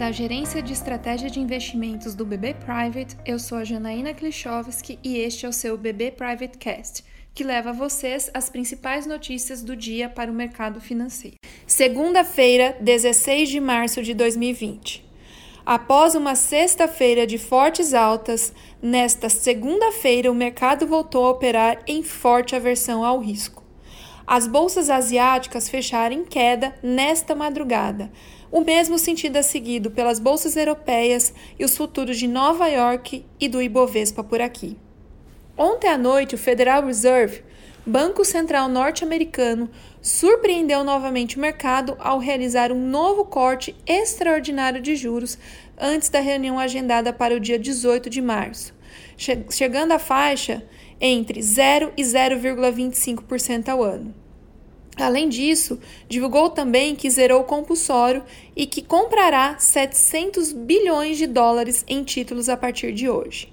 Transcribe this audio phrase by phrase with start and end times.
[0.00, 5.18] Da Gerência de Estratégia de Investimentos do BB Private, eu sou a Janaína Klichowski e
[5.18, 7.04] este é o seu BB Private Cast,
[7.34, 11.36] que leva a vocês as principais notícias do dia para o mercado financeiro.
[11.66, 15.04] Segunda-feira, 16 de março de 2020.
[15.66, 22.56] Após uma sexta-feira de fortes altas, nesta segunda-feira o mercado voltou a operar em forte
[22.56, 23.59] aversão ao risco.
[24.32, 28.12] As bolsas asiáticas fecharam em queda nesta madrugada.
[28.48, 33.48] O mesmo sentido é seguido pelas bolsas europeias e os futuros de Nova York e
[33.48, 34.76] do Ibovespa por aqui.
[35.58, 37.42] Ontem à noite, o Federal Reserve,
[37.84, 39.68] Banco Central norte-americano,
[40.00, 45.36] surpreendeu novamente o mercado ao realizar um novo corte extraordinário de juros
[45.76, 48.72] antes da reunião agendada para o dia 18 de março,
[49.50, 50.62] chegando à faixa
[51.00, 54.19] entre 0 e 0,25% ao ano.
[55.00, 58.22] Além disso, divulgou também que zerou o compulsório
[58.54, 63.50] e que comprará 700 bilhões de dólares em títulos a partir de hoje.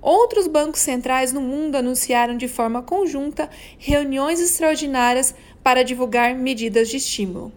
[0.00, 3.48] Outros bancos centrais no mundo anunciaram de forma conjunta
[3.78, 7.52] reuniões extraordinárias para divulgar medidas de estímulo.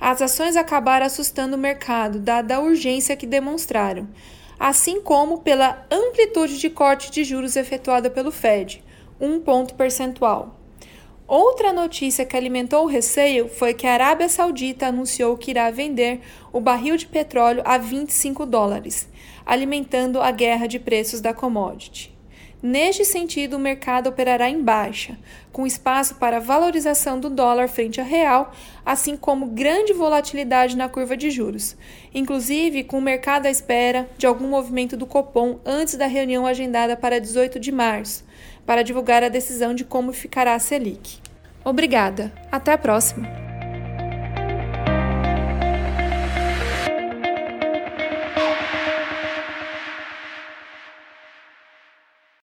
[0.00, 4.08] As ações acabaram assustando o mercado, dada a urgência que demonstraram,
[4.58, 8.82] assim como pela amplitude de corte de juros efetuada pelo Fed,
[9.20, 10.63] um ponto percentual.
[11.26, 16.20] Outra notícia que alimentou o receio foi que a Arábia Saudita anunciou que irá vender
[16.52, 19.08] o barril de petróleo a 25 dólares,
[19.46, 22.13] alimentando a guerra de preços da commodity.
[22.66, 25.18] Neste sentido, o mercado operará em baixa,
[25.52, 28.54] com espaço para valorização do dólar frente ao real,
[28.86, 31.76] assim como grande volatilidade na curva de juros,
[32.14, 36.96] inclusive com o mercado à espera de algum movimento do Copom antes da reunião agendada
[36.96, 38.24] para 18 de março
[38.64, 41.18] para divulgar a decisão de como ficará a Selic.
[41.62, 42.32] Obrigada.
[42.50, 43.43] Até a próxima.